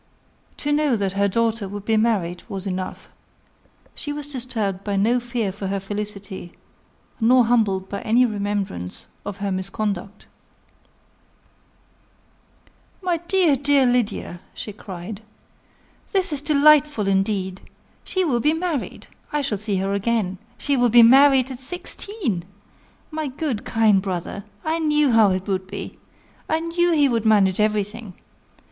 [0.57, 3.07] To know that her daughter would be married was enough.
[3.93, 6.53] She was disturbed by no fear for her felicity,
[7.19, 10.25] nor humbled by any remembrance of her misconduct.
[13.03, 15.21] "My dear, dear Lydia!" she cried:
[16.13, 17.61] "this is delightful indeed!
[18.03, 19.05] She will be married!
[19.31, 20.39] I shall see her again!
[20.57, 22.43] She will be married at sixteen!
[23.11, 24.45] My good, kind brother!
[24.65, 25.99] I knew how it would be
[26.49, 28.15] I knew he would manage everything.